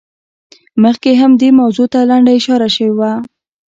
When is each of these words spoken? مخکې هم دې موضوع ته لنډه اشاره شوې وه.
مخکې 0.83 1.11
هم 1.21 1.31
دې 1.41 1.49
موضوع 1.59 1.87
ته 1.93 1.99
لنډه 2.09 2.31
اشاره 2.39 2.67
شوې 2.75 2.91
وه. 2.97 3.11